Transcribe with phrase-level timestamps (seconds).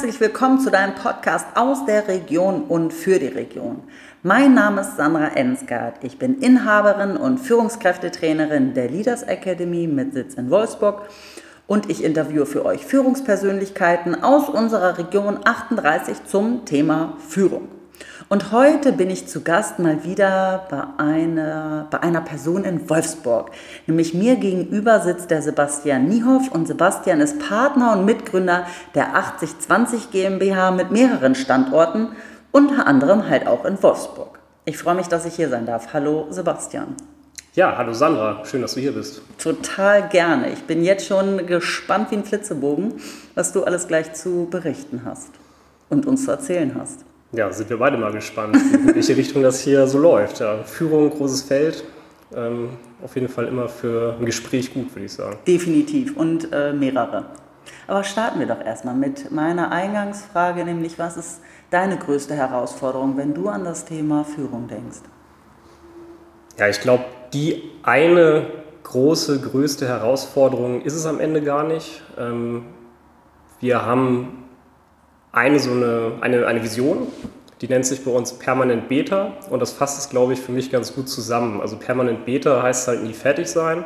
[0.00, 3.82] herzlich willkommen zu deinem Podcast aus der Region und für die Region.
[4.22, 6.02] Mein Name ist Sandra Ensgard.
[6.02, 11.02] Ich bin Inhaberin und Führungskräftetrainerin der Leaders Academy mit Sitz in Wolfsburg
[11.66, 17.68] und ich interviewe für euch Führungspersönlichkeiten aus unserer Region 38 zum Thema Führung.
[18.32, 23.50] Und heute bin ich zu Gast mal wieder bei einer, bei einer Person in Wolfsburg.
[23.88, 30.12] Nämlich mir gegenüber sitzt der Sebastian Niehoff und Sebastian ist Partner und Mitgründer der 8020
[30.12, 32.10] GmbH mit mehreren Standorten,
[32.52, 34.38] unter anderem halt auch in Wolfsburg.
[34.64, 35.92] Ich freue mich, dass ich hier sein darf.
[35.92, 36.94] Hallo Sebastian.
[37.54, 39.22] Ja, hallo Sandra, schön, dass du hier bist.
[39.38, 40.52] Total gerne.
[40.52, 42.92] Ich bin jetzt schon gespannt wie ein Flitzebogen,
[43.34, 45.30] was du alles gleich zu berichten hast
[45.88, 47.09] und uns zu erzählen hast.
[47.32, 50.40] Ja, sind wir beide mal gespannt, in welche Richtung das hier so läuft.
[50.40, 51.84] Ja, Führung, großes Feld.
[52.34, 52.70] Ähm,
[53.02, 55.38] auf jeden Fall immer für ein Gespräch gut, würde ich sagen.
[55.46, 57.26] Definitiv und äh, mehrere.
[57.86, 63.34] Aber starten wir doch erstmal mit meiner Eingangsfrage, nämlich was ist deine größte Herausforderung, wenn
[63.34, 65.00] du an das Thema Führung denkst?
[66.58, 68.46] Ja, ich glaube, die eine
[68.82, 72.02] große, größte Herausforderung ist es am Ende gar nicht.
[72.18, 72.64] Ähm,
[73.60, 74.39] wir haben
[75.32, 77.08] eine so eine, eine, eine Vision,
[77.60, 80.70] die nennt sich bei uns Permanent Beta und das fasst es, glaube ich, für mich
[80.70, 81.60] ganz gut zusammen.
[81.60, 83.84] Also Permanent Beta heißt halt nie fertig sein,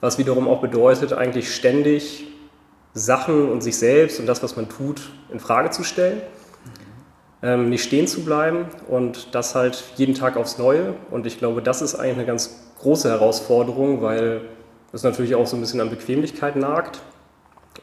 [0.00, 2.26] was wiederum auch bedeutet, eigentlich ständig
[2.94, 6.22] Sachen und sich selbst und das, was man tut, in Frage zu stellen,
[7.42, 10.94] ähm, nicht stehen zu bleiben und das halt jeden Tag aufs Neue.
[11.10, 14.42] Und ich glaube, das ist eigentlich eine ganz große Herausforderung, weil
[14.92, 17.00] es natürlich auch so ein bisschen an Bequemlichkeit nagt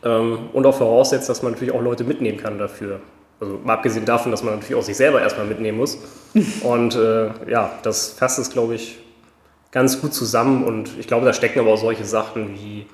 [0.01, 3.01] und auch voraussetzt, dass man natürlich auch Leute mitnehmen kann dafür.
[3.39, 5.97] Also mal abgesehen davon, dass man natürlich auch sich selber erstmal mitnehmen muss.
[6.63, 8.99] Und äh, ja, das fasst es, glaube ich,
[9.71, 10.65] ganz gut zusammen.
[10.65, 12.85] Und ich glaube, da stecken aber auch solche Sachen wie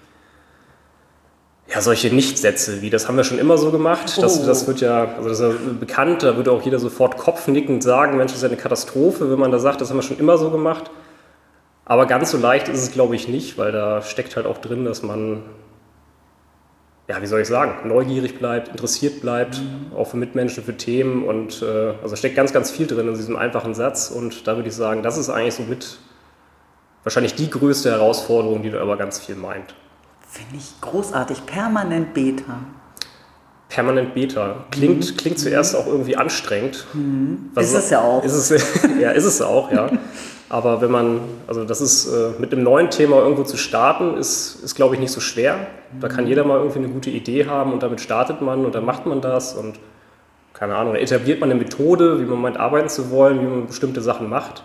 [1.68, 4.22] ja, solche Nichtsätze, wie das haben wir schon immer so gemacht.
[4.22, 4.46] Das, oh.
[4.46, 8.18] das wird ja, also das ist ja bekannt, da würde auch jeder sofort kopfnickend sagen,
[8.18, 10.38] Mensch, das ist ja eine Katastrophe, wenn man da sagt, das haben wir schon immer
[10.38, 10.92] so gemacht.
[11.86, 14.86] Aber ganz so leicht ist es, glaube ich, nicht, weil da steckt halt auch drin,
[14.86, 15.42] dass man
[17.08, 19.96] ja, wie soll ich sagen, neugierig bleibt, interessiert bleibt, mhm.
[19.96, 23.36] auch für Mitmenschen, für Themen und äh, also steckt ganz, ganz viel drin in diesem
[23.36, 26.00] einfachen Satz und da würde ich sagen, das ist eigentlich so mit
[27.04, 29.76] wahrscheinlich die größte Herausforderung, die du aber ganz viel meint.
[30.28, 32.60] Finde ich großartig, permanent Beta.
[33.70, 34.66] Permanent Beta.
[34.72, 35.18] Klingt, mhm.
[35.18, 36.88] klingt zuerst auch irgendwie anstrengend.
[36.94, 37.52] Mhm.
[37.56, 38.24] Ist es ja auch.
[38.24, 39.90] Ist es, ja, ist es auch, ja.
[40.48, 44.64] Aber wenn man, also das ist äh, mit einem neuen Thema irgendwo zu starten, ist,
[44.64, 45.68] ist glaube ich nicht so schwer.
[46.00, 48.86] Da kann jeder mal irgendwie eine gute Idee haben und damit startet man und dann
[48.86, 49.80] macht man das und
[50.54, 54.02] keine Ahnung, etabliert man eine Methode, wie man meint, arbeiten zu wollen, wie man bestimmte
[54.02, 54.64] Sachen macht.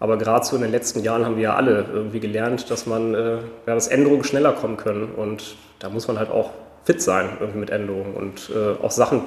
[0.00, 3.14] Aber gerade so in den letzten Jahren haben wir ja alle irgendwie gelernt, dass man,
[3.14, 6.50] äh, ja, dass Änderungen schneller kommen können und da muss man halt auch
[6.84, 9.22] fit sein irgendwie mit Änderungen und äh, auch Sachen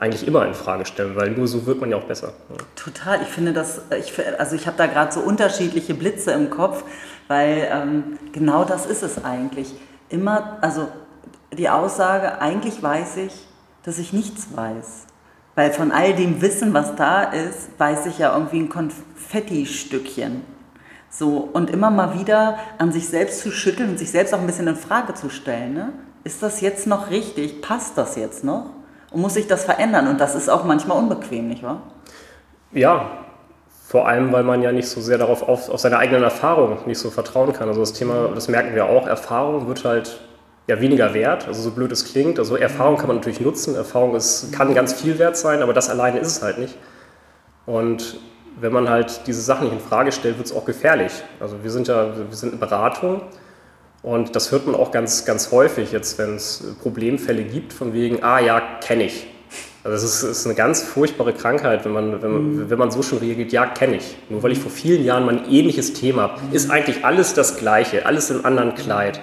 [0.00, 2.32] eigentlich immer in Frage stellen, weil nur so wird man ja auch besser.
[2.76, 6.84] Total, ich finde das, ich, also ich habe da gerade so unterschiedliche Blitze im Kopf,
[7.26, 9.74] weil ähm, genau das ist es eigentlich.
[10.08, 10.88] Immer, also
[11.52, 13.32] die Aussage, eigentlich weiß ich,
[13.82, 15.06] dass ich nichts weiß.
[15.54, 20.42] Weil von all dem Wissen, was da ist, weiß ich ja irgendwie ein Konfetti-Stückchen.
[21.10, 24.46] So, und immer mal wieder an sich selbst zu schütteln und sich selbst auch ein
[24.46, 25.74] bisschen in Frage zu stellen.
[25.74, 25.92] Ne?
[26.22, 27.62] Ist das jetzt noch richtig?
[27.62, 28.66] Passt das jetzt noch?
[29.10, 30.08] Und muss sich das verändern.
[30.08, 31.82] Und das ist auch manchmal unbequem, nicht wahr?
[32.72, 33.10] Ja,
[33.86, 36.98] vor allem, weil man ja nicht so sehr darauf auf, auf seine eigenen Erfahrungen nicht
[36.98, 37.68] so vertrauen kann.
[37.68, 40.20] Also das Thema, das merken wir auch, Erfahrung wird halt
[40.66, 42.38] ja weniger wert, also so blöd es klingt.
[42.38, 45.88] Also Erfahrung kann man natürlich nutzen, Erfahrung ist, kann ganz viel wert sein, aber das
[45.88, 46.76] alleine ist es halt nicht.
[47.64, 48.20] Und
[48.60, 51.12] wenn man halt diese Sachen nicht in Frage stellt, wird es auch gefährlich.
[51.40, 53.22] Also wir sind ja, wir sind eine Beratung
[54.02, 58.22] und das hört man auch ganz, ganz häufig jetzt, wenn es Problemfälle gibt, von wegen,
[58.22, 59.26] ah ja, kenne ich.
[59.84, 62.70] Also das ist, ist, eine ganz furchtbare Krankheit, wenn man, wenn, mhm.
[62.70, 64.16] wenn man so schon reagiert, ja, kenne ich.
[64.28, 66.52] Nur weil ich vor vielen Jahren mal ein ähnliches Thema habe, mhm.
[66.52, 69.20] ist eigentlich alles das Gleiche, alles im anderen Kleid.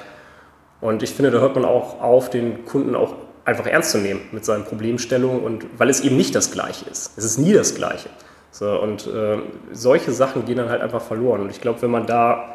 [0.81, 4.21] Und ich finde, da hört man auch auf, den Kunden auch einfach ernst zu nehmen
[4.31, 7.18] mit seinen Problemstellungen und weil es eben nicht das Gleiche ist.
[7.18, 8.10] Es ist nie das Gleiche.
[8.51, 9.38] So, und äh,
[9.71, 11.42] solche Sachen gehen dann halt einfach verloren.
[11.42, 12.55] Und ich glaube, wenn man da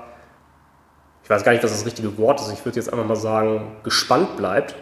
[1.31, 3.77] ich weiß gar nicht, was das richtige Wort ist, ich würde jetzt einfach mal sagen,
[3.85, 4.75] gespannt bleibt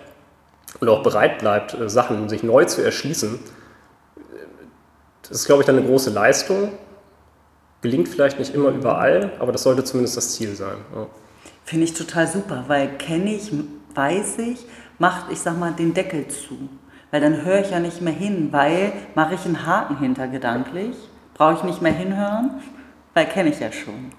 [0.80, 3.38] und auch bereit bleibt, äh, Sachen sich neu zu erschließen,
[5.20, 6.72] das ist, glaube ich, dann eine große Leistung.
[7.82, 10.78] Gelingt vielleicht nicht immer überall, aber das sollte zumindest das Ziel sein.
[10.94, 11.06] Ja.
[11.64, 13.52] Finde ich total super, weil kenne ich,
[13.94, 14.64] weiß ich,
[14.98, 16.70] macht, ich sag mal, den Deckel zu.
[17.10, 20.96] Weil dann höre ich ja nicht mehr hin, weil mache ich einen Haken hintergedanklich,
[21.34, 22.62] brauche ich nicht mehr hinhören,
[23.12, 24.12] weil kenne ich ja schon.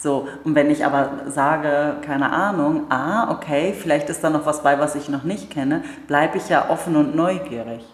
[0.00, 4.62] So, und wenn ich aber sage, keine Ahnung, ah, okay, vielleicht ist da noch was
[4.62, 7.84] bei, was ich noch nicht kenne, bleibe ich ja offen und neugierig.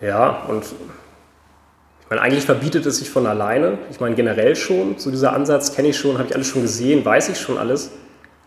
[0.00, 3.78] Ja, und ich meine, eigentlich verbietet es sich von alleine.
[3.90, 7.04] Ich meine, generell schon, so dieser Ansatz kenne ich schon, habe ich alles schon gesehen,
[7.04, 7.92] weiß ich schon alles.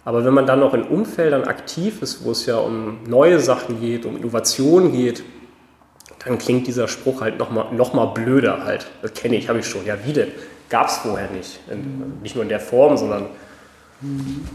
[0.04, 3.80] Aber wenn man dann noch in Umfeldern aktiv ist, wo es ja um neue Sachen
[3.80, 5.24] geht, um Innovation geht,
[6.26, 8.88] dann klingt dieser Spruch halt nochmal noch mal blöder halt.
[9.02, 9.86] Das kenne ich, habe ich schon.
[9.86, 10.32] Ja, wie denn?
[10.70, 11.60] Gab es vorher nicht.
[11.70, 13.28] In, nicht nur in der Form, sondern.
[14.02, 14.48] Mhm.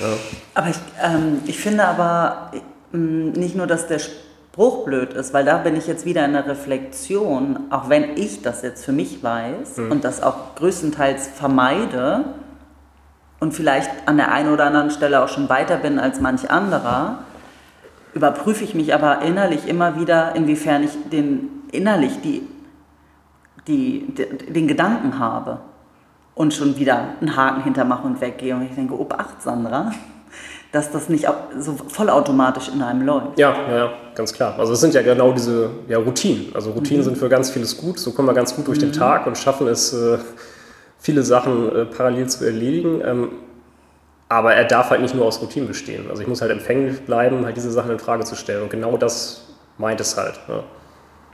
[0.00, 0.08] Ja.
[0.54, 2.50] Aber ich, ähm, ich finde aber
[2.92, 6.32] ähm, nicht nur, dass der Spruch blöd ist, weil da bin ich jetzt wieder in
[6.32, 9.92] der Reflexion, auch wenn ich das jetzt für mich weiß mhm.
[9.92, 12.24] und das auch größtenteils vermeide
[13.38, 17.20] und vielleicht an der einen oder anderen Stelle auch schon weiter bin als manch anderer,
[18.14, 22.42] überprüfe ich mich aber innerlich immer wieder, inwiefern ich den, innerlich die,
[23.66, 24.14] die,
[24.48, 25.58] den Gedanken habe
[26.34, 28.54] und schon wieder einen Haken hintermache und weggehe.
[28.54, 29.92] Und ich denke, oh, acht, Sandra,
[30.72, 31.26] dass das nicht
[31.58, 33.38] so vollautomatisch in einem läuft.
[33.38, 34.58] Ja, ja, ganz klar.
[34.58, 36.54] Also es sind ja genau diese ja, Routinen.
[36.54, 37.04] Also Routinen mhm.
[37.04, 37.98] sind für ganz vieles gut.
[37.98, 38.86] So kommen wir ganz gut durch mhm.
[38.86, 40.18] den Tag und schaffen es, äh,
[40.98, 43.02] viele Sachen äh, parallel zu erledigen.
[44.28, 46.08] Aber er darf halt nicht nur aus Routinen bestehen.
[46.08, 48.62] Also ich muss halt empfänglich bleiben, halt diese Sachen in Frage zu stellen.
[48.62, 49.44] Und genau das
[49.78, 50.40] meint es halt.
[50.48, 50.64] Ja.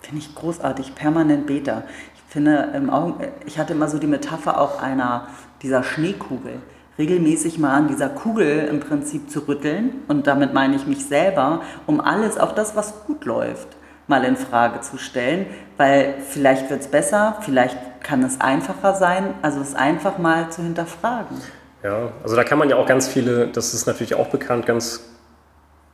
[0.02, 1.84] Finde ich großartig, permanent Beta.
[2.14, 5.28] Ich finde, im Augen, ich hatte immer so die Metapher auch einer
[5.62, 6.60] dieser Schneekugel.
[6.98, 11.62] Regelmäßig mal an dieser Kugel im Prinzip zu rütteln und damit meine ich mich selber,
[11.86, 13.68] um alles, auch das, was gut läuft,
[14.06, 15.46] mal in Frage zu stellen,
[15.76, 20.62] weil vielleicht wird es besser, vielleicht kann es einfacher sein, also es einfach mal zu
[20.62, 21.38] hinterfragen.
[21.82, 25.08] Ja, also da kann man ja auch ganz viele, das ist natürlich auch bekannt, ganz,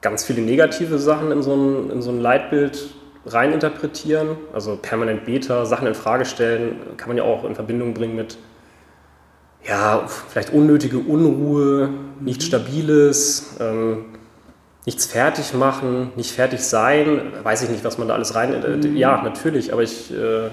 [0.00, 2.91] ganz viele negative Sachen in so ein, in so ein Leitbild
[3.27, 4.37] reininterpretieren.
[4.53, 8.38] Also permanent Beta, Sachen in Frage stellen, kann man ja auch in Verbindung bringen mit
[9.67, 11.91] ja, vielleicht unnötige Unruhe,
[12.21, 12.49] nichts mhm.
[12.49, 14.05] Stabiles, ähm,
[14.85, 17.33] nichts fertig machen, nicht fertig sein.
[17.43, 18.55] Weiß ich nicht, was man da alles rein.
[18.55, 18.97] Äh, mhm.
[18.97, 20.50] Ja, natürlich, aber ich äh,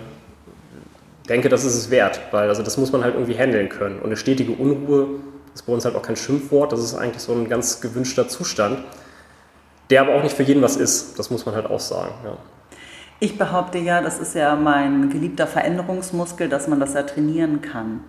[1.30, 4.00] denke, das ist es wert, weil also das muss man halt irgendwie handeln können.
[4.00, 5.08] Und eine stetige Unruhe
[5.54, 8.80] ist bei uns halt auch kein Schimpfwort, das ist eigentlich so ein ganz gewünschter Zustand,
[9.90, 11.20] der aber auch nicht für jeden was ist.
[11.20, 12.14] Das muss man halt auch sagen.
[12.26, 12.38] Ja.
[13.20, 18.02] Ich behaupte ja, das ist ja mein geliebter Veränderungsmuskel, dass man das ja trainieren kann.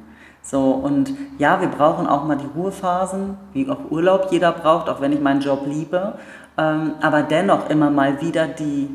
[0.42, 5.00] So, und ja, wir brauchen auch mal die Ruhephasen, wie auch Urlaub jeder braucht, auch
[5.00, 6.18] wenn ich meinen Job liebe.
[6.58, 8.88] Ähm, aber dennoch immer mal wieder die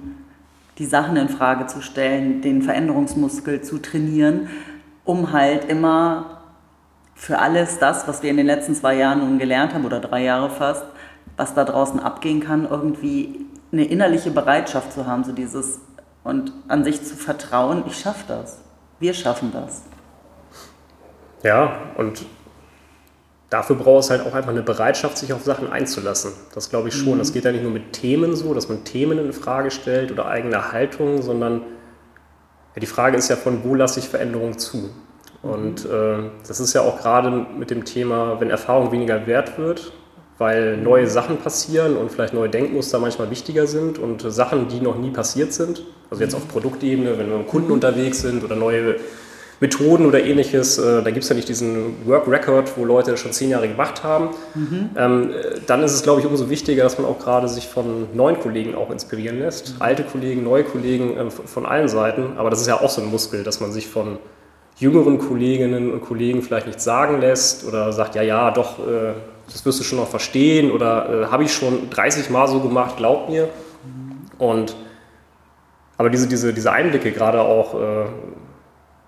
[0.79, 4.47] die Sachen in Frage zu stellen, den Veränderungsmuskel zu trainieren,
[5.03, 6.39] um halt immer
[7.15, 10.23] für alles das, was wir in den letzten zwei Jahren nun gelernt haben oder drei
[10.23, 10.85] Jahre fast,
[11.35, 15.81] was da draußen abgehen kann, irgendwie eine innerliche Bereitschaft zu haben, so dieses
[16.23, 18.59] und an sich zu vertrauen, ich schaffe das.
[18.99, 19.83] Wir schaffen das.
[21.43, 22.25] Ja, und
[23.49, 26.31] dafür braucht es halt auch einfach eine Bereitschaft, sich auf Sachen einzulassen.
[26.53, 27.15] Das glaube ich schon.
[27.15, 27.19] Mhm.
[27.19, 30.27] Das geht ja nicht nur mit Themen so, dass man Themen in Frage stellt oder
[30.27, 31.61] eigene Haltung, sondern
[32.75, 34.89] ja, die Frage ist ja von, wo lasse ich Veränderungen zu?
[35.41, 35.91] Und mhm.
[35.91, 39.93] äh, das ist ja auch gerade mit dem Thema, wenn Erfahrung weniger wert wird,
[40.37, 44.97] weil neue Sachen passieren und vielleicht neue Denkmuster manchmal wichtiger sind und Sachen, die noch
[44.97, 45.83] nie passiert sind.
[46.09, 48.97] Also jetzt auf Produktebene, wenn wir mit Kunden unterwegs sind oder neue
[49.59, 50.77] Methoden oder ähnliches.
[50.77, 53.67] Äh, da gibt es ja nicht diesen Work Record, wo Leute das schon zehn Jahre
[53.67, 54.29] gemacht haben.
[54.55, 54.89] Mhm.
[54.95, 55.31] Ähm,
[55.67, 58.75] dann ist es, glaube ich, umso wichtiger, dass man auch gerade sich von neuen Kollegen
[58.75, 59.75] auch inspirieren lässt.
[59.75, 59.81] Mhm.
[59.81, 62.37] Alte Kollegen, neue Kollegen äh, von allen Seiten.
[62.37, 64.17] Aber das ist ja auch so ein Muskel, dass man sich von
[64.77, 69.13] jüngeren Kolleginnen und Kollegen vielleicht nicht sagen lässt oder sagt, ja, ja, doch, äh,
[69.51, 73.29] das wirst du schon noch verstehen oder habe ich schon 30 Mal so gemacht, glaub
[73.29, 73.49] mir.
[73.83, 74.21] Mhm.
[74.37, 74.75] Und
[75.97, 77.75] aber diese, diese, diese Einblicke, gerade auch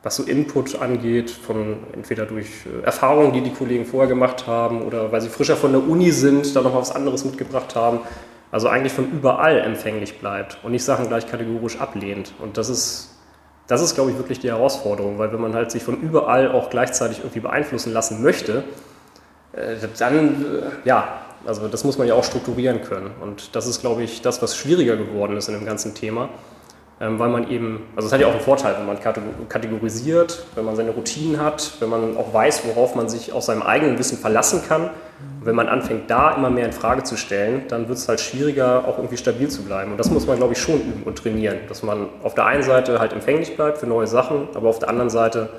[0.04, 4.82] was so Input angeht, von entweder durch äh, Erfahrungen, die die Kollegen vorher gemacht haben
[4.82, 8.00] oder weil sie frischer von der Uni sind, da noch was anderes mitgebracht haben.
[8.52, 12.34] Also eigentlich von überall empfänglich bleibt und nicht Sachen gleich kategorisch ablehnt.
[12.40, 13.16] Und das ist,
[13.68, 16.70] das ist, glaube ich, wirklich die Herausforderung, weil wenn man halt sich von überall auch
[16.70, 18.64] gleichzeitig irgendwie beeinflussen lassen möchte,
[19.54, 23.12] äh, dann, äh, ja, also das muss man ja auch strukturieren können.
[23.22, 26.30] Und das ist, glaube ich, das, was schwieriger geworden ist in dem ganzen Thema
[27.02, 29.00] weil man eben, also es hat ja auch einen Vorteil, wenn man
[29.50, 33.64] kategorisiert, wenn man seine Routinen hat, wenn man auch weiß, worauf man sich aus seinem
[33.64, 34.84] eigenen Wissen verlassen kann.
[34.84, 38.20] Und wenn man anfängt, da immer mehr in Frage zu stellen, dann wird es halt
[38.20, 39.92] schwieriger, auch irgendwie stabil zu bleiben.
[39.92, 42.62] Und das muss man, glaube ich, schon üben und trainieren, dass man auf der einen
[42.62, 45.50] Seite halt empfänglich bleibt für neue Sachen, aber auf der anderen Seite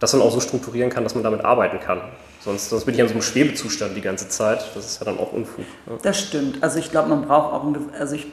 [0.00, 2.00] das dann auch so strukturieren kann, dass man damit arbeiten kann.
[2.40, 4.64] Sonst, sonst bin ich in so einem Schwebezustand die ganze Zeit.
[4.74, 5.64] Das ist ja dann auch Unfug.
[5.86, 5.92] Ja.
[6.02, 6.62] Das stimmt.
[6.62, 8.26] Also ich glaube, man braucht auch, ein, also ich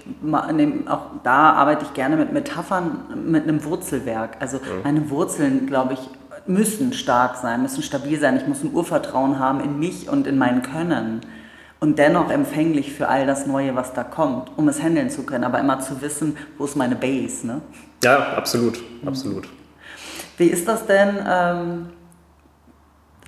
[0.88, 4.38] auch da arbeite ich gerne mit Metaphern, mit einem Wurzelwerk.
[4.40, 4.84] Also mhm.
[4.86, 6.00] meine Wurzeln, glaube ich,
[6.48, 8.38] müssen stark sein, müssen stabil sein.
[8.38, 11.20] Ich muss ein Urvertrauen haben in mich und in mein Können.
[11.82, 15.44] Und dennoch empfänglich für all das Neue, was da kommt, um es handeln zu können.
[15.44, 17.46] Aber immer zu wissen, wo ist meine Base.
[17.46, 17.62] Ne?
[18.04, 19.50] Ja, absolut, absolut.
[20.38, 21.20] Wie ist das denn?
[21.28, 21.88] Ähm,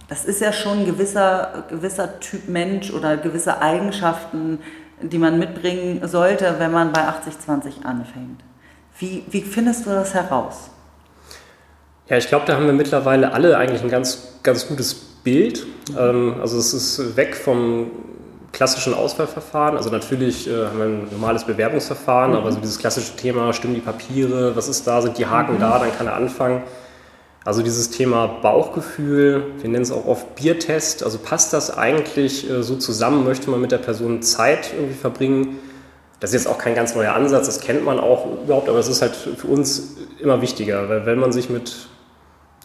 [0.08, 4.60] das ist ja schon ein gewisser, gewisser Typ Mensch oder gewisse Eigenschaften,
[5.02, 8.44] die man mitbringen sollte, wenn man bei 80-20 anfängt.
[8.98, 10.72] Wie, wie findest du das heraus?
[12.08, 15.66] Ja, ich glaube, da haben wir mittlerweile alle eigentlich ein ganz, ganz gutes Bild.
[15.98, 17.92] Ähm, also es ist weg vom
[18.52, 19.78] klassischen Auswahlverfahren.
[19.78, 22.38] Also natürlich äh, haben wir ein normales Bewerbungsverfahren, mhm.
[22.38, 25.60] aber so dieses klassische Thema, stimmen die Papiere, was ist da, sind die Haken mhm.
[25.60, 26.64] da, dann kann er anfangen.
[27.46, 32.64] Also dieses Thema Bauchgefühl, wir nennen es auch oft Biertest, also passt das eigentlich äh,
[32.64, 35.58] so zusammen, möchte man mit der Person Zeit irgendwie verbringen?
[36.20, 38.90] Das ist jetzt auch kein ganz neuer Ansatz, das kennt man auch überhaupt, aber es
[38.90, 41.88] ist halt für uns immer wichtiger, weil wenn man sich mit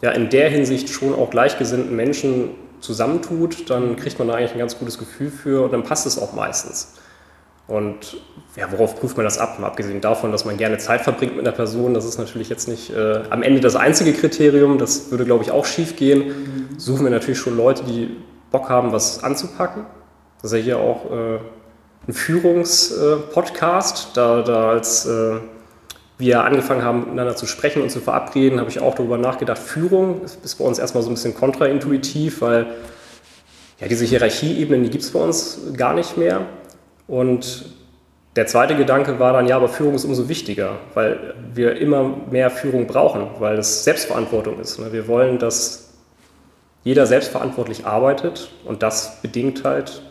[0.01, 2.49] ja, in der Hinsicht schon auch gleichgesinnten Menschen
[2.81, 6.19] zusammentut, dann kriegt man da eigentlich ein ganz gutes Gefühl für und dann passt es
[6.19, 6.95] auch meistens.
[7.67, 8.17] Und
[8.55, 9.59] ja, worauf prüft man das ab?
[9.59, 12.67] Mal abgesehen davon, dass man gerne Zeit verbringt mit einer Person, das ist natürlich jetzt
[12.67, 16.27] nicht äh, am Ende das einzige Kriterium, das würde, glaube ich, auch schief gehen.
[16.27, 16.79] Mhm.
[16.79, 18.15] Suchen wir natürlich schon Leute, die
[18.51, 19.85] Bock haben, was anzupacken.
[20.41, 21.39] Das ist ja hier auch äh,
[22.07, 24.09] ein Führungspodcast.
[24.09, 25.39] Äh, da, da als äh,
[26.17, 30.21] wir angefangen haben, miteinander zu sprechen und zu verabreden, habe ich auch darüber nachgedacht, Führung
[30.23, 32.67] ist bei uns erstmal so ein bisschen kontraintuitiv, weil
[33.79, 36.45] ja, diese Hierarchieebenen, die gibt es bei uns gar nicht mehr.
[37.07, 37.65] Und
[38.35, 42.49] der zweite Gedanke war dann, ja, aber Führung ist umso wichtiger, weil wir immer mehr
[42.49, 44.79] Führung brauchen, weil es Selbstverantwortung ist.
[44.79, 44.91] Ne?
[44.91, 45.93] Wir wollen, dass
[46.83, 50.01] jeder selbstverantwortlich arbeitet und das bedingt halt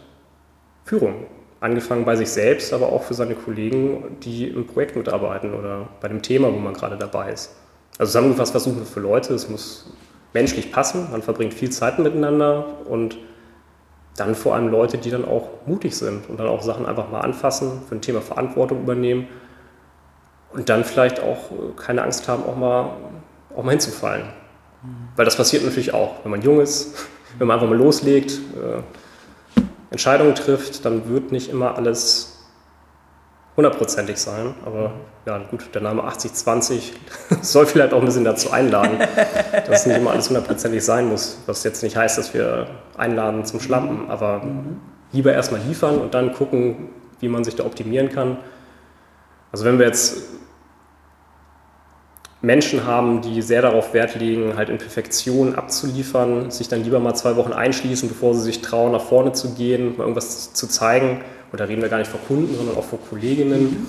[0.85, 1.27] Führung.
[1.61, 6.09] Angefangen bei sich selbst, aber auch für seine Kollegen, die im Projekt mitarbeiten oder bei
[6.09, 7.55] dem Thema, wo man gerade dabei ist.
[7.99, 9.35] Also zusammengefasst, was suchen wir für Leute?
[9.35, 9.93] Es muss
[10.33, 13.17] menschlich passen, man verbringt viel Zeit miteinander und
[14.17, 17.21] dann vor allem Leute, die dann auch mutig sind und dann auch Sachen einfach mal
[17.21, 19.27] anfassen, für ein Thema Verantwortung übernehmen
[20.53, 22.91] und dann vielleicht auch äh, keine Angst haben, auch mal,
[23.57, 24.25] auch mal hinzufallen.
[24.83, 25.09] Mhm.
[25.17, 26.95] Weil das passiert natürlich auch, wenn man jung ist,
[27.39, 32.34] wenn man einfach mal loslegt, äh, Entscheidungen trifft, dann wird nicht immer alles
[33.57, 34.55] hundertprozentig sein.
[34.65, 34.93] Aber
[35.27, 36.93] ja, gut, der Name 8020
[37.41, 38.99] soll vielleicht auch ein bisschen dazu einladen,
[39.67, 41.39] dass nicht immer alles hundertprozentig sein muss.
[41.47, 44.81] Was jetzt nicht heißt, dass wir einladen zum Schlampen, aber mhm.
[45.13, 46.89] lieber erstmal liefern und dann gucken,
[47.21, 48.39] wie man sich da optimieren kann.
[49.53, 50.23] Also wenn wir jetzt
[52.43, 57.15] Menschen haben, die sehr darauf Wert legen, halt in Perfektion abzuliefern, sich dann lieber mal
[57.15, 61.23] zwei Wochen einschließen, bevor sie sich trauen, nach vorne zu gehen, mal irgendwas zu zeigen
[61.55, 63.87] und da reden wir gar nicht vor Kunden, sondern auch vor Kolleginnen.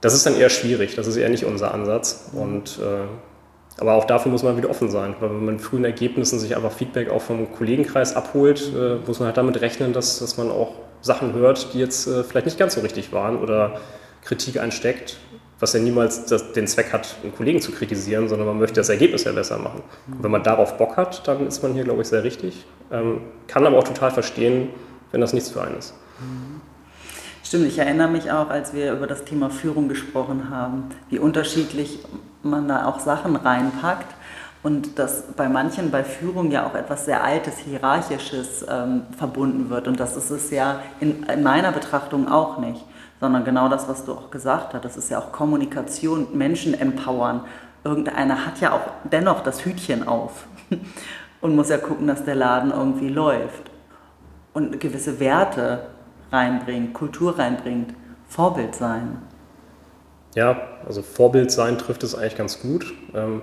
[0.00, 2.30] Das ist dann eher schwierig, das ist eher nicht unser Ansatz.
[2.32, 5.84] Und, äh, aber auch dafür muss man wieder offen sein, weil wenn man mit frühen
[5.84, 10.20] Ergebnissen sich einfach Feedback auch vom Kollegenkreis abholt, äh, muss man halt damit rechnen, dass,
[10.20, 10.70] dass man auch
[11.00, 13.80] Sachen hört, die jetzt äh, vielleicht nicht ganz so richtig waren oder
[14.22, 15.16] Kritik einsteckt,
[15.58, 18.88] was ja niemals das, den Zweck hat, einen Kollegen zu kritisieren, sondern man möchte das
[18.88, 19.82] Ergebnis ja besser machen.
[20.06, 22.66] Und wenn man darauf Bock hat, dann ist man hier, glaube ich, sehr richtig.
[22.92, 24.68] Ähm, kann aber auch total verstehen,
[25.10, 25.92] wenn das nichts für einen ist.
[27.44, 32.00] Stimmt, ich erinnere mich auch, als wir über das Thema Führung gesprochen haben, wie unterschiedlich
[32.42, 34.14] man da auch Sachen reinpackt
[34.62, 39.88] und dass bei manchen bei Führung ja auch etwas sehr Altes, Hierarchisches ähm, verbunden wird.
[39.88, 42.84] Und das ist es ja in, in, meiner Betrachtung auch nicht,
[43.20, 44.84] sondern genau das, was du auch gesagt hast.
[44.84, 47.42] Das ist ja auch Kommunikation, Menschen empowern.
[47.84, 50.46] Irgendeiner hat ja auch dennoch das Hütchen auf
[51.40, 53.70] und muss ja gucken, dass der Laden irgendwie läuft
[54.52, 55.86] und gewisse Werte
[56.30, 57.94] reinbringt, Kultur reinbringt,
[58.26, 59.22] Vorbild sein.
[60.34, 62.94] Ja, also Vorbild sein trifft es eigentlich ganz gut.
[63.14, 63.42] Ähm,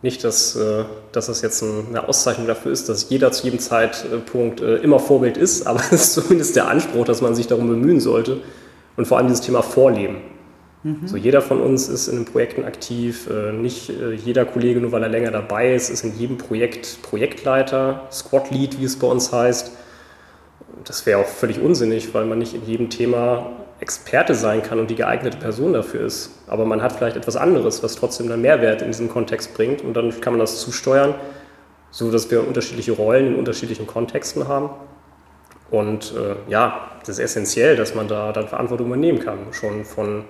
[0.00, 4.60] nicht, dass, äh, dass das jetzt eine Auszeichnung dafür ist, dass jeder zu jedem Zeitpunkt
[4.60, 8.00] äh, immer Vorbild ist, aber es ist zumindest der Anspruch, dass man sich darum bemühen
[8.00, 8.40] sollte.
[8.96, 10.16] Und vor allem dieses Thema Vorleben.
[10.82, 11.06] Mhm.
[11.06, 14.92] So, jeder von uns ist in den Projekten aktiv, äh, nicht äh, jeder Kollege, nur
[14.92, 19.06] weil er länger dabei ist, ist in jedem Projekt Projektleiter, Squad Lead, wie es bei
[19.06, 19.72] uns heißt
[20.88, 24.90] das wäre auch völlig unsinnig, weil man nicht in jedem Thema Experte sein kann und
[24.90, 26.30] die geeignete Person dafür ist.
[26.46, 29.94] Aber man hat vielleicht etwas anderes, was trotzdem einen Mehrwert in diesem Kontext bringt und
[29.94, 31.14] dann kann man das zusteuern,
[31.90, 34.70] so dass wir unterschiedliche Rollen in unterschiedlichen Kontexten haben.
[35.70, 40.24] Und äh, ja, das ist essentiell, dass man da dann Verantwortung übernehmen kann, schon von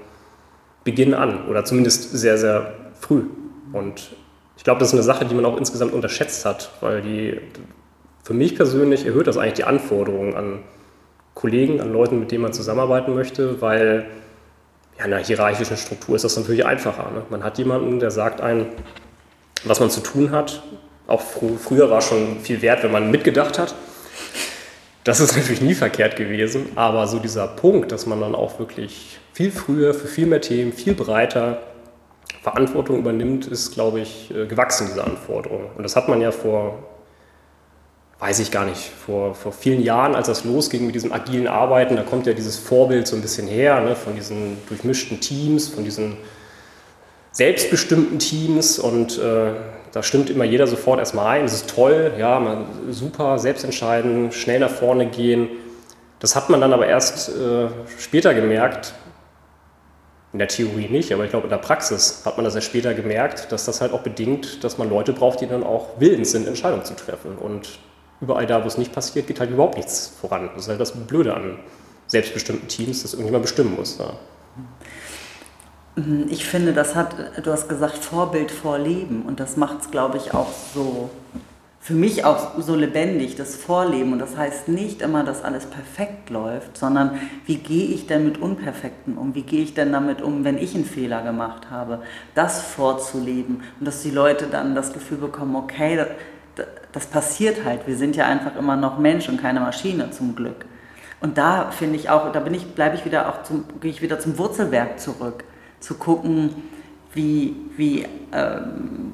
[0.84, 3.24] Beginn an oder zumindest sehr, sehr früh.
[3.72, 4.12] Und
[4.56, 7.40] ich glaube, das ist eine Sache, die man auch insgesamt unterschätzt hat, weil die
[8.22, 10.58] für mich persönlich erhöht das eigentlich die Anforderungen an
[11.34, 14.06] Kollegen, an Leuten, mit denen man zusammenarbeiten möchte, weil
[14.98, 17.10] ja, in einer hierarchischen Struktur ist das natürlich einfacher.
[17.10, 17.22] Ne?
[17.30, 18.66] Man hat jemanden, der sagt einem,
[19.64, 20.62] was man zu tun hat,
[21.06, 23.74] auch fr früher war schon viel wert, wenn man mitgedacht hat.
[25.04, 29.18] Das ist natürlich nie verkehrt gewesen, aber so dieser Punkt, dass man dann auch wirklich
[29.32, 31.62] viel früher für viel mehr Themen, viel breiter
[32.42, 35.70] Verantwortung übernimmt, ist, glaube ich, äh, gewachsen, diese Anforderung.
[35.76, 36.78] Und das hat man ja vor,
[38.22, 41.96] weiß ich gar nicht, vor, vor vielen Jahren, als das losging mit diesem agilen Arbeiten,
[41.96, 45.82] da kommt ja dieses Vorbild so ein bisschen her, ne, von diesen durchmischten Teams, von
[45.82, 46.16] diesen
[47.32, 49.54] selbstbestimmten Teams und äh,
[49.90, 51.42] da stimmt immer jeder sofort erstmal ein.
[51.42, 55.48] Das ist toll, ja, man, super, selbst entscheiden, schnell nach vorne gehen.
[56.20, 57.66] Das hat man dann aber erst äh,
[57.98, 58.94] später gemerkt,
[60.32, 62.94] in der Theorie nicht, aber ich glaube, in der Praxis hat man das ja später
[62.94, 66.46] gemerkt, dass das halt auch bedingt, dass man Leute braucht, die dann auch willens sind,
[66.46, 67.36] Entscheidungen zu treffen.
[67.36, 67.80] Und
[68.22, 70.48] überall da, wo es nicht passiert, geht halt überhaupt nichts voran.
[70.54, 71.58] Das ist halt das Blöde an
[72.06, 73.98] selbstbestimmten Teams, dass irgendjemand bestimmen muss.
[73.98, 74.14] Ja.
[76.28, 77.14] Ich finde, das hat,
[77.44, 79.22] du hast gesagt, Vorbild vor Leben.
[79.22, 81.10] Und das macht es, glaube ich, auch so
[81.82, 84.12] für mich auch so lebendig, das Vorleben.
[84.12, 88.38] Und das heißt nicht immer, dass alles perfekt läuft, sondern wie gehe ich denn mit
[88.38, 89.34] Unperfekten um?
[89.34, 92.00] Wie gehe ich denn damit um, wenn ich einen Fehler gemacht habe?
[92.36, 96.06] Das vorzuleben und dass die Leute dann das Gefühl bekommen, okay,
[96.92, 97.86] das, passiert halt.
[97.86, 100.66] Wir sind ja einfach immer noch Mensch und keine Maschine zum Glück.
[101.20, 104.02] Und da finde ich auch, da bin ich, bleibe ich wieder auch zum, gehe ich
[104.02, 105.44] wieder zum Wurzelwerk zurück,
[105.80, 106.50] zu gucken,
[107.14, 109.12] wie, wie ähm,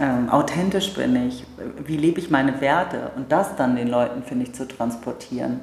[0.00, 1.44] ähm, authentisch bin ich,
[1.84, 5.60] wie lebe ich meine Werte und das dann den Leuten, finde ich, zu transportieren.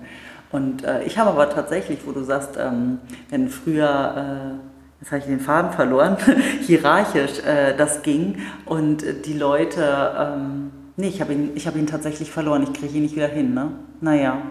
[0.51, 5.19] Und äh, ich habe aber tatsächlich, wo du sagst, ähm, wenn früher, äh, jetzt habe
[5.19, 6.17] ich den Faden verloren,
[6.62, 12.31] hierarchisch äh, das ging und die Leute, ähm, nee, ich habe ihn, hab ihn tatsächlich
[12.31, 13.71] verloren, ich kriege ihn nicht wieder hin, ne?
[14.00, 14.41] Naja.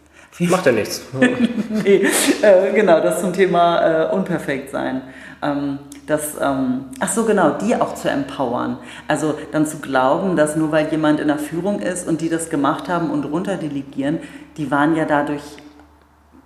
[0.38, 1.02] Macht ja nichts.
[1.84, 2.06] nee,
[2.42, 5.02] äh, genau, das zum Thema äh, unperfekt sein.
[5.42, 8.78] Ähm, das, ähm, ach so genau, die auch zu empowern.
[9.06, 12.50] Also dann zu glauben, dass nur weil jemand in der Führung ist und die das
[12.50, 14.18] gemacht haben und runterdelegieren,
[14.56, 15.42] die waren ja dadurch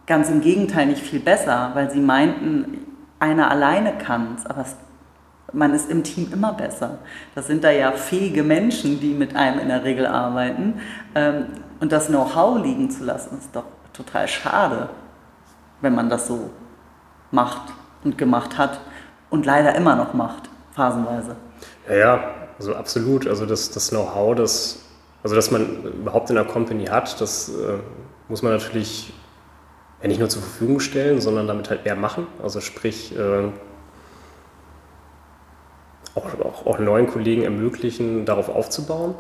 [0.07, 2.78] ganz im Gegenteil nicht viel besser, weil sie meinten,
[3.18, 4.66] einer alleine kann es, aber
[5.54, 6.98] man ist im Team immer besser.
[7.34, 10.80] Das sind da ja fähige Menschen, die mit einem in der Regel arbeiten.
[11.14, 11.46] Ähm,
[11.80, 14.88] und das Know-how liegen zu lassen, ist doch total schade,
[15.80, 16.50] wenn man das so
[17.30, 18.80] macht und gemacht hat
[19.30, 21.36] und leider immer noch macht, phasenweise.
[21.88, 22.24] Ja, ja
[22.58, 23.26] also absolut.
[23.26, 24.84] Also das, das Know-how, das,
[25.22, 27.78] also dass man überhaupt in der Company hat, das äh,
[28.28, 29.12] muss man natürlich
[30.02, 32.26] ja, nicht nur zur Verfügung stellen, sondern damit halt mehr machen.
[32.42, 33.48] Also sprich, äh,
[36.14, 39.14] auch, auch, auch, neuen Kollegen ermöglichen, darauf aufzubauen.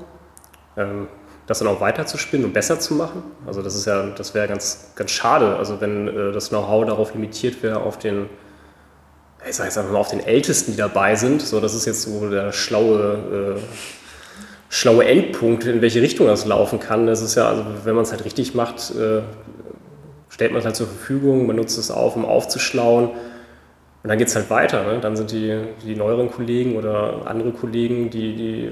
[0.76, 1.08] Ähm,
[1.46, 3.22] das dann auch weiterzuspinnen und besser zu machen.
[3.46, 7.12] Also das ist ja, das wäre ganz, ganz schade, also wenn äh, das Know-how darauf
[7.12, 8.30] limitiert wäre auf den
[9.48, 11.42] ich sage jetzt einfach mal auf den Ältesten, die dabei sind.
[11.42, 13.60] So, das ist jetzt so der schlaue, äh,
[14.70, 17.06] schlaue Endpunkt, in welche Richtung das laufen kann.
[17.06, 19.22] Das ist ja, also wenn man es halt richtig macht, äh,
[20.28, 23.10] stellt man es halt zur Verfügung, man nutzt es auf, um aufzuschlauen.
[24.04, 24.84] Und dann geht es halt weiter.
[24.84, 25.00] Ne?
[25.00, 28.70] Dann sind die, die neueren Kollegen oder andere Kollegen, die, die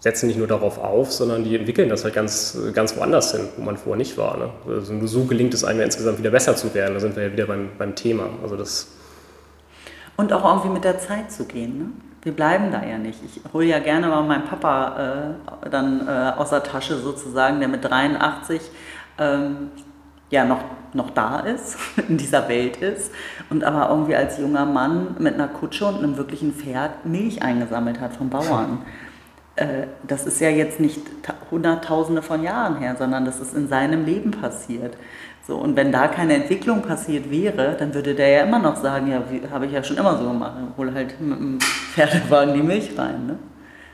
[0.00, 3.62] setzen nicht nur darauf auf, sondern die entwickeln das halt ganz, ganz woanders hin, wo
[3.62, 4.36] man vorher nicht war.
[4.36, 4.50] Ne?
[4.68, 6.94] Also nur so gelingt es einem ja insgesamt wieder besser zu werden.
[6.94, 8.28] Da sind wir ja wieder beim, beim Thema.
[8.42, 8.88] Also das
[10.16, 11.78] und auch irgendwie mit der Zeit zu gehen.
[11.78, 11.86] Ne?
[12.22, 13.20] Wir bleiben da ja nicht.
[13.24, 17.68] Ich hole ja gerne mal meinen Papa äh, dann äh, aus der Tasche sozusagen, der
[17.68, 18.60] mit 83
[19.18, 19.70] ähm,
[20.30, 20.60] ja noch,
[20.92, 21.76] noch da ist,
[22.08, 23.12] in dieser Welt ist
[23.50, 28.00] und aber irgendwie als junger Mann mit einer Kutsche und einem wirklichen Pferd Milch eingesammelt
[28.00, 28.82] hat vom Bauern.
[29.58, 31.00] Äh, das ist ja jetzt nicht
[31.50, 34.98] Hunderttausende von Jahren her, sondern das ist in seinem Leben passiert.
[35.46, 39.10] So, und wenn da keine Entwicklung passiert wäre, dann würde der ja immer noch sagen,
[39.10, 42.98] ja, habe ich ja schon immer so gemacht, hol halt mit dem Pferdewagen die Milch
[42.98, 43.26] rein.
[43.26, 43.38] Ne?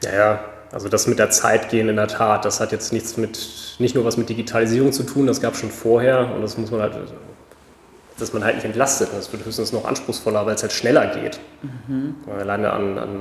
[0.03, 0.40] Ja, ja,
[0.73, 3.95] also das mit der Zeit gehen in der Tat, das hat jetzt nichts mit, nicht
[3.95, 6.81] nur was mit Digitalisierung zu tun, das gab es schon vorher und das muss man
[6.81, 6.97] halt,
[8.19, 9.11] dass man halt nicht entlastet.
[9.15, 11.41] Das wird höchstens noch anspruchsvoller, weil es halt schneller geht.
[11.87, 12.17] Mhm.
[12.39, 13.21] Alleine an, an,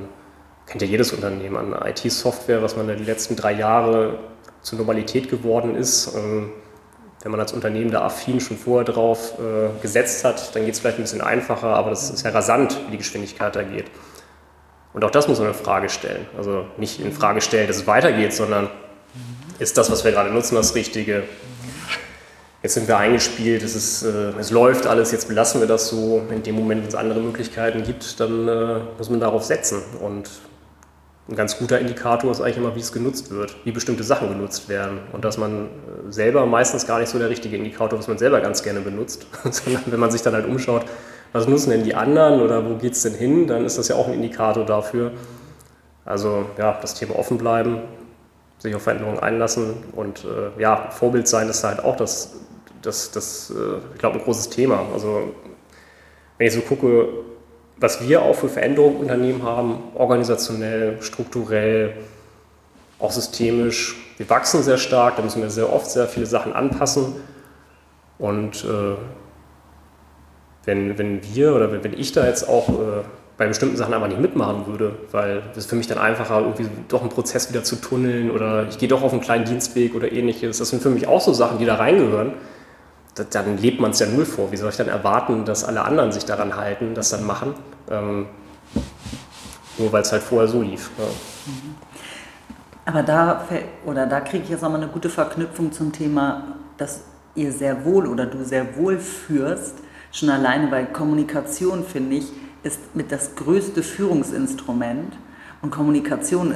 [0.65, 4.15] kennt ja jedes Unternehmen, an IT-Software, was man in den letzten drei Jahren
[4.61, 6.15] zur Normalität geworden ist.
[6.15, 6.51] Ähm,
[7.23, 10.79] wenn man als Unternehmen da affin schon vorher drauf äh, gesetzt hat, dann geht es
[10.79, 13.85] vielleicht ein bisschen einfacher, aber das ist ja rasant, wie die Geschwindigkeit da geht.
[14.93, 16.25] Und auch das muss man in Frage stellen.
[16.37, 18.69] Also nicht in Frage stellen, dass es weitergeht, sondern
[19.59, 21.23] ist das, was wir gerade nutzen, das Richtige?
[22.63, 26.21] Jetzt sind wir eingespielt, es, ist, äh, es läuft alles, jetzt belassen wir das so.
[26.29, 29.81] In dem Moment, wenn es andere Möglichkeiten gibt, dann äh, muss man darauf setzen.
[29.99, 30.29] Und
[31.27, 34.69] ein ganz guter Indikator ist eigentlich immer, wie es genutzt wird, wie bestimmte Sachen genutzt
[34.69, 34.99] werden.
[35.11, 38.41] Und dass man äh, selber meistens gar nicht so der richtige Indikator, was man selber
[38.41, 40.85] ganz gerne benutzt, sondern wenn man sich dann halt umschaut,
[41.33, 43.95] was nutzen denn die anderen oder wo geht es denn hin, dann ist das ja
[43.95, 45.11] auch ein Indikator dafür.
[46.03, 47.79] Also ja, das Thema offen bleiben,
[48.59, 49.75] sich auf Veränderungen einlassen.
[49.95, 52.33] Und äh, ja, Vorbild sein ist halt auch das,
[52.81, 54.85] das, das äh, ich glaube, ein großes Thema.
[54.93, 55.33] Also
[56.37, 57.07] wenn ich so gucke,
[57.77, 61.93] was wir auch für Veränderungen im Unternehmen haben, organisationell, strukturell,
[62.99, 63.95] auch systemisch.
[64.17, 67.15] Wir wachsen sehr stark, da müssen wir sehr oft sehr viele Sachen anpassen.
[68.19, 68.95] Und äh,
[70.65, 73.03] wenn, wenn wir oder wenn ich da jetzt auch äh,
[73.37, 77.01] bei bestimmten Sachen einfach nicht mitmachen würde, weil es für mich dann einfacher, irgendwie doch
[77.01, 80.59] einen Prozess wieder zu tunneln oder ich gehe doch auf einen kleinen Dienstweg oder ähnliches.
[80.59, 82.33] Das sind für mich auch so Sachen, die da reingehören.
[83.31, 84.51] dann lebt man es ja null vor.
[84.51, 87.55] Wie soll ich dann erwarten, dass alle anderen sich daran halten, das dann machen?
[87.89, 88.27] Ähm,
[89.79, 90.91] nur weil es halt vorher so lief.
[90.99, 91.05] Ja.
[92.85, 93.43] Aber da,
[93.85, 96.43] da kriege ich jetzt nochmal eine gute Verknüpfung zum Thema,
[96.77, 97.01] dass
[97.35, 99.75] ihr sehr wohl oder du sehr wohl führst.
[100.11, 102.31] Schon alleine bei Kommunikation, finde ich,
[102.63, 105.13] ist mit das größte Führungsinstrument.
[105.61, 106.55] Und Kommunikation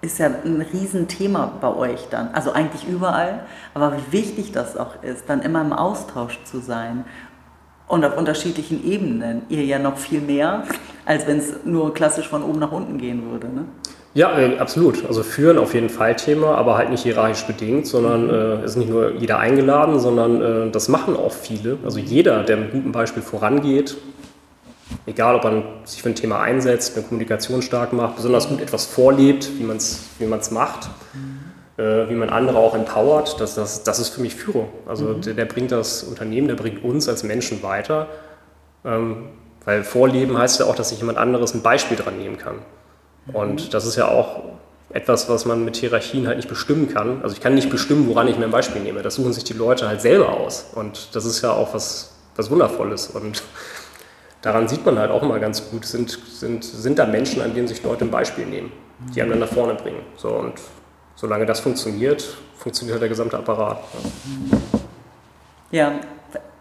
[0.00, 2.34] ist ja ein Riesenthema bei euch dann.
[2.34, 3.46] Also eigentlich überall.
[3.74, 7.04] Aber wie wichtig das auch ist, dann immer im Austausch zu sein.
[7.86, 9.42] Und auf unterschiedlichen Ebenen.
[9.48, 10.64] Ihr ja noch viel mehr,
[11.04, 13.48] als wenn es nur klassisch von oben nach unten gehen würde.
[13.48, 13.64] Ne?
[14.16, 15.04] Ja, äh, absolut.
[15.06, 18.88] Also führen auf jeden Fall Thema, aber halt nicht hierarchisch bedingt, sondern äh, ist nicht
[18.88, 21.76] nur jeder eingeladen, sondern äh, das machen auch viele.
[21.84, 23.94] Also jeder, der mit gutem Beispiel vorangeht,
[25.04, 28.86] egal ob man sich für ein Thema einsetzt, eine Kommunikation stark macht, besonders gut etwas
[28.86, 31.84] vorlebt, wie man es wie macht, mhm.
[31.84, 34.70] äh, wie man andere auch empowert, das, das, das ist für mich Führung.
[34.86, 35.20] Also mhm.
[35.20, 38.08] der, der, bringt das Unternehmen, der bringt uns als Menschen weiter.
[38.82, 39.28] Ähm,
[39.66, 42.60] weil Vorleben heißt ja auch, dass sich jemand anderes ein Beispiel dran nehmen kann.
[43.32, 44.42] Und das ist ja auch
[44.90, 47.22] etwas, was man mit Hierarchien halt nicht bestimmen kann.
[47.22, 49.02] Also ich kann nicht bestimmen, woran ich mir ein Beispiel nehme.
[49.02, 50.66] Das suchen sich die Leute halt selber aus.
[50.74, 53.08] Und das ist ja auch was, was Wundervolles.
[53.08, 53.42] Und
[54.42, 57.68] daran sieht man halt auch immer ganz gut, sind, sind, sind da Menschen, an denen
[57.68, 58.72] sich Leute ein Beispiel nehmen,
[59.14, 60.00] die einen dann nach vorne bringen.
[60.16, 60.54] So, und
[61.16, 62.24] solange das funktioniert,
[62.56, 63.80] funktioniert halt der gesamte Apparat.
[65.72, 65.90] Ja.
[65.90, 66.00] ja,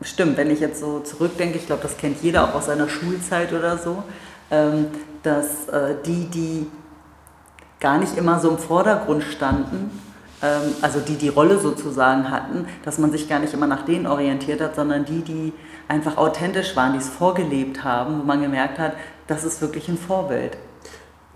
[0.01, 0.36] stimmt.
[0.36, 3.78] Wenn ich jetzt so zurückdenke, ich glaube, das kennt jeder auch aus seiner Schulzeit oder
[3.78, 4.04] so
[4.51, 4.88] ähm,
[5.26, 6.68] dass äh, die, die
[7.80, 9.92] gar nicht immer so im Vordergrund standen,
[10.42, 14.08] ähm, also die die Rolle sozusagen hatten, dass man sich gar nicht immer nach denen
[14.08, 15.54] orientiert hat, sondern die, die
[15.88, 18.94] einfach authentisch waren, die es vorgelebt haben, wo man gemerkt hat,
[19.28, 20.58] das ist wirklich ein Vorbild.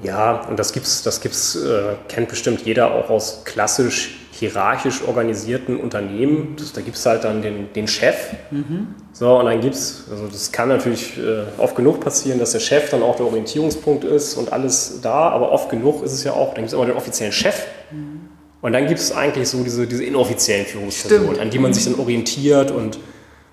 [0.02, 5.78] Ja, und das gibt's, das gibt's, äh, kennt bestimmt jeder auch aus klassisch hierarchisch organisierten
[5.78, 6.56] Unternehmen.
[6.58, 8.16] Das, da gibt es halt dann den, den Chef.
[8.52, 8.96] Mhm.
[9.12, 12.62] So, und dann gibt es, also das kann natürlich äh, oft genug passieren, dass der
[12.62, 16.32] Chef dann auch der Orientierungspunkt ist und alles da, aber oft genug ist es ja
[16.32, 17.66] auch, dann gibt es immer den offiziellen Chef.
[17.92, 18.30] Mhm.
[18.62, 22.00] Und dann gibt es eigentlich so diese, diese inoffiziellen Führungspersonen, an die man sich dann
[22.00, 23.00] orientiert und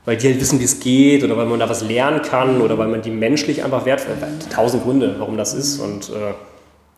[0.06, 2.78] weil die halt wissen, wie es geht oder weil man da was lernen kann oder
[2.78, 4.16] weil man die menschlich einfach wertvoll,
[4.48, 6.32] tausend Gründe, warum das ist und äh,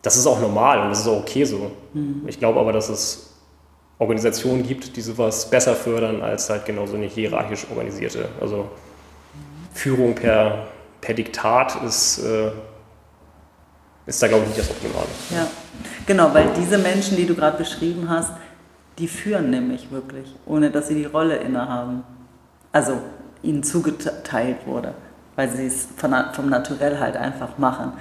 [0.01, 1.71] das ist auch normal und das ist auch okay so.
[1.93, 2.23] Mhm.
[2.27, 3.33] Ich glaube aber, dass es
[3.97, 8.29] Organisationen gibt, die sowas besser fördern als halt genau so eine hierarchisch organisierte.
[8.39, 8.69] Also
[9.73, 10.67] Führung per,
[11.01, 12.51] per Diktat ist, äh,
[14.05, 15.07] ist da, glaube ich, nicht das Optimale.
[15.31, 15.47] Ja,
[16.05, 18.31] genau, weil diese Menschen, die du gerade beschrieben hast,
[18.99, 22.03] die führen nämlich wirklich, ohne dass sie die Rolle innehaben.
[22.71, 22.93] Also
[23.41, 24.93] ihnen zugeteilt wurde,
[25.35, 27.93] weil sie es vom Naturell halt einfach machen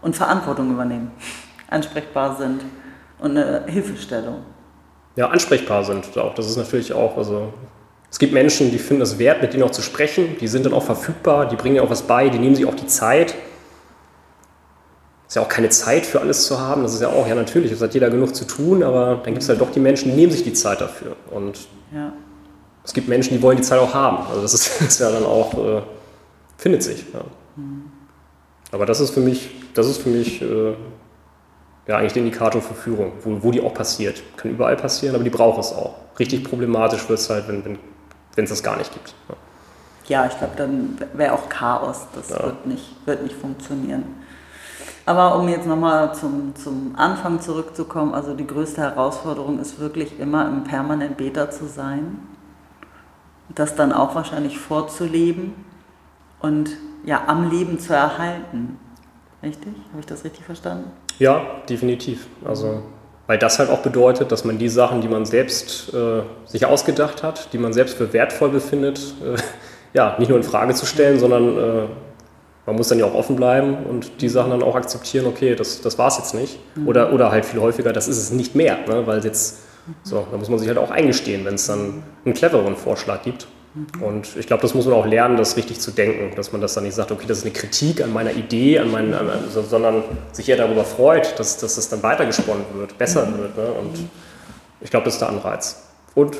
[0.00, 1.10] und Verantwortung übernehmen,
[1.68, 2.62] ansprechbar sind
[3.18, 4.44] und eine Hilfestellung
[5.18, 6.16] ja, ansprechbar sind.
[6.16, 6.34] Auch.
[6.34, 7.52] Das ist natürlich auch, also
[8.08, 10.72] es gibt Menschen, die finden es wert, mit denen auch zu sprechen, die sind dann
[10.72, 13.34] auch verfügbar, die bringen ja auch was bei, die nehmen sich auch die Zeit.
[15.26, 17.72] Ist ja auch keine Zeit für alles zu haben, das ist ja auch, ja natürlich,
[17.72, 20.16] es hat jeder genug zu tun, aber dann gibt es halt doch die Menschen, die
[20.16, 21.16] nehmen sich die Zeit dafür.
[21.32, 22.12] Und ja.
[22.88, 24.26] Es gibt Menschen, die wollen die Zeit auch haben.
[24.28, 25.82] Also das ist, ist ja dann auch, äh,
[26.56, 27.04] findet sich.
[27.12, 27.20] Ja.
[27.56, 27.84] Mhm.
[28.72, 30.74] Aber das ist für mich, das ist für mich äh,
[31.86, 34.22] ja, eigentlich der Indikator für Führung, wo, wo die auch passiert.
[34.38, 35.96] Kann überall passieren, aber die braucht es auch.
[36.18, 37.78] Richtig problematisch wird es halt, wenn es
[38.36, 39.14] wenn, das gar nicht gibt.
[39.28, 42.06] Ja, ja ich glaube, dann wäre auch Chaos.
[42.14, 42.42] Das ja.
[42.42, 44.04] wird, nicht, wird nicht funktionieren.
[45.04, 50.48] Aber um jetzt nochmal zum, zum Anfang zurückzukommen, also die größte Herausforderung ist wirklich immer
[50.48, 52.18] im permanent Beta zu sein.
[53.54, 55.54] Das dann auch wahrscheinlich vorzuleben
[56.40, 56.70] und
[57.04, 58.78] ja, am Leben zu erhalten.
[59.42, 59.72] Richtig?
[59.90, 60.90] Habe ich das richtig verstanden?
[61.18, 62.26] Ja, definitiv.
[62.44, 62.82] Also,
[63.26, 67.22] weil das halt auch bedeutet, dass man die Sachen, die man selbst äh, sich ausgedacht
[67.22, 69.36] hat, die man selbst für wertvoll befindet, äh,
[69.92, 71.86] ja, nicht nur in Frage zu stellen, sondern äh,
[72.66, 75.80] man muss dann ja auch offen bleiben und die Sachen dann auch akzeptieren, okay, das,
[75.80, 76.58] das war es jetzt nicht.
[76.76, 76.88] Mhm.
[76.88, 79.06] Oder, oder halt viel häufiger, das ist es nicht mehr, ne?
[79.06, 79.60] weil jetzt,
[80.02, 83.48] so, da muss man sich halt auch eingestehen, wenn es dann einen cleveren Vorschlag gibt.
[84.00, 86.74] Und ich glaube, das muss man auch lernen, das richtig zu denken, dass man das
[86.74, 90.02] dann nicht sagt, okay, das ist eine Kritik an meiner Idee, an meinen, an, sondern
[90.32, 93.38] sich eher darüber freut, dass, dass das dann weitergesponnen wird, besser mhm.
[93.38, 93.56] wird.
[93.56, 93.70] Ne?
[93.72, 94.08] Und
[94.80, 95.86] ich glaube, das ist der Anreiz.
[96.14, 96.36] Und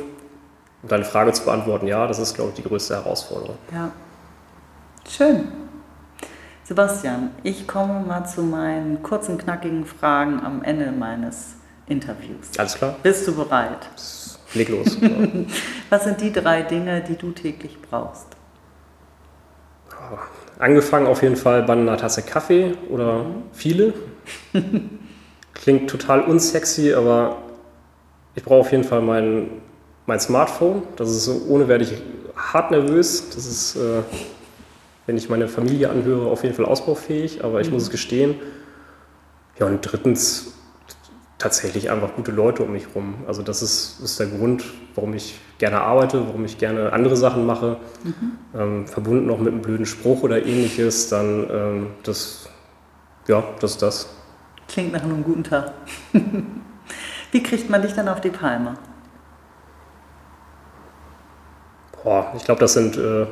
[0.83, 3.57] um deine Frage zu beantworten, ja, das ist, glaube ich, die größte Herausforderung.
[3.73, 3.91] Ja.
[5.09, 5.49] Schön.
[6.65, 11.58] Sebastian, ich komme mal zu meinen kurzen, knackigen Fragen am Ende meines
[11.89, 12.59] Interviews.
[12.59, 12.97] Alles klar.
[13.03, 13.89] Bist du bereit?
[14.55, 14.99] Leg los.
[15.91, 18.27] Was sind die drei Dinge, die du täglich brauchst?
[20.59, 23.43] Angefangen auf jeden Fall bei einer Tasse Kaffee oder mhm.
[23.53, 23.95] viele.
[25.55, 27.37] Klingt total unsexy, aber
[28.35, 29.51] ich brauche auf jeden Fall mein,
[30.07, 30.83] mein Smartphone.
[30.97, 31.95] Das ist so, ohne werde ich
[32.37, 33.31] hart nervös.
[33.31, 34.03] Das ist, äh,
[35.07, 37.75] wenn ich meine Familie anhöre, auf jeden Fall ausbaufähig, aber ich mhm.
[37.75, 38.37] muss es gestehen.
[39.59, 40.55] Ja, und drittens
[41.39, 43.15] tatsächlich einfach gute Leute um mich herum.
[43.27, 47.47] Also das ist, ist der Grund, warum ich gerne arbeite, warum ich gerne andere Sachen
[47.47, 47.79] mache.
[48.03, 48.39] Mhm.
[48.55, 52.49] Ähm, verbunden auch mit einem blöden Spruch oder ähnliches, dann ähm, das,
[53.29, 54.09] ja, das ist das.
[54.67, 55.73] Klingt nach einem guten Tag.
[57.33, 58.75] Wie kriegt man dich dann auf die Palme?
[62.03, 63.27] Boah, ich glaube, das sind, äh,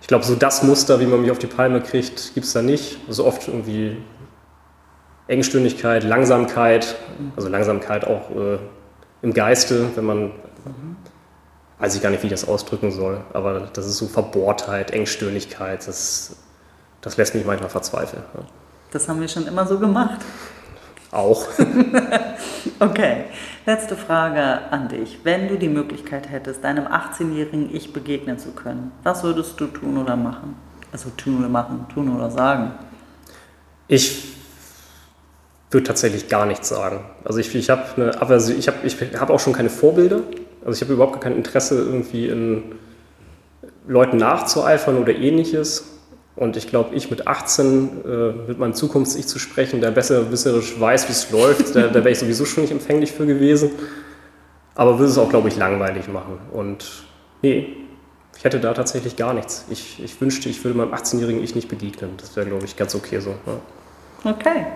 [0.00, 2.60] ich glaube, so das Muster, wie man mich auf die Palme kriegt, gibt es da
[2.60, 2.98] nicht.
[3.04, 3.96] So also oft irgendwie
[5.26, 6.96] Engstirnigkeit, Langsamkeit,
[7.36, 8.58] also Langsamkeit auch äh,
[9.22, 10.32] im Geiste, wenn man,
[11.78, 15.86] weiß ich gar nicht, wie ich das ausdrücken soll, aber das ist so Verbohrtheit, Engstirnigkeit,
[15.86, 16.36] das,
[17.00, 18.22] das lässt mich manchmal verzweifeln.
[18.34, 18.40] Ja.
[18.90, 20.20] Das haben wir schon immer so gemacht.
[21.10, 21.46] Auch.
[22.80, 23.24] okay,
[23.66, 25.20] letzte Frage an dich.
[25.22, 29.96] Wenn du die Möglichkeit hättest, deinem 18-jährigen Ich begegnen zu können, was würdest du tun
[29.96, 30.56] oder machen?
[30.92, 32.72] Also tun oder machen, tun oder sagen?
[33.88, 34.34] Ich
[35.74, 37.00] würde tatsächlich gar nichts sagen.
[37.24, 40.20] Also ich, ich habe eine ich habe ich hab auch schon keine Vorbilder.
[40.64, 42.62] Also ich habe überhaupt kein Interesse irgendwie in
[43.86, 45.90] Leuten nachzueifern oder ähnliches.
[46.36, 50.80] Und ich glaube, ich mit 18 äh, mit meinem Zukunfts-Ich zu sprechen, der besser wisserisch
[50.80, 53.70] weiß, wie es läuft, da, da wäre ich sowieso schon nicht empfänglich für gewesen.
[54.74, 56.38] Aber würde es auch, glaube ich, langweilig machen.
[56.52, 57.04] Und
[57.42, 57.76] nee,
[58.36, 59.64] ich hätte da tatsächlich gar nichts.
[59.70, 62.10] Ich, ich wünschte, ich würde meinem 18-jährigen Ich nicht begegnen.
[62.16, 63.34] Das wäre, glaube ich, ganz okay so.
[63.46, 64.32] Ja.
[64.32, 64.66] Okay.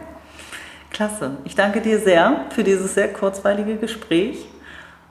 [0.99, 1.31] Klasse.
[1.45, 4.49] Ich danke dir sehr für dieses sehr kurzweilige Gespräch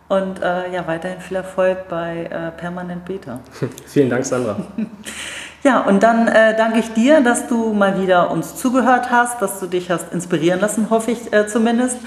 [0.10, 3.39] und äh, ja, weiterhin viel Erfolg bei äh, Permanent Beta.
[3.88, 4.58] Vielen Dank, Sandra.
[5.63, 9.62] ja, und dann äh, danke ich dir, dass du mal wieder uns zugehört hast, dass
[9.62, 12.00] du dich hast inspirieren lassen, hoffe ich äh, zumindest.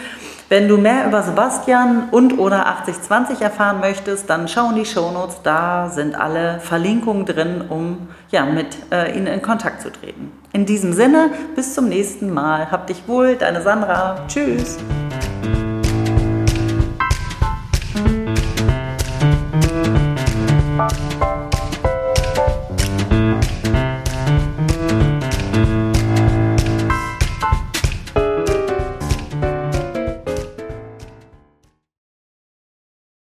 [0.51, 5.43] Wenn du mehr über Sebastian und oder 8020 erfahren möchtest, dann schau in die Shownotes,
[5.45, 10.33] da sind alle Verlinkungen drin, um ja, mit äh, ihnen in Kontakt zu treten.
[10.53, 12.69] In diesem Sinne, bis zum nächsten Mal.
[12.69, 14.27] Hab dich wohl, deine Sandra.
[14.27, 14.79] Tschüss.